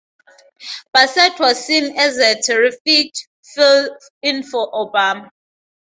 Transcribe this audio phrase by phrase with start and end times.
[0.91, 3.13] Bassett was seen as a "terrific"
[3.53, 5.29] fill in for Obama.